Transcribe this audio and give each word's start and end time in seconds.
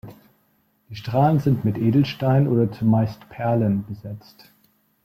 Die 0.89 0.95
Strahlen 0.95 1.37
sind 1.39 1.63
mit 1.63 1.77
Edelsteinen 1.77 2.47
oder 2.47 2.71
zumeist 2.71 3.29
Perlen 3.29 3.85
besetzt. 3.85 4.47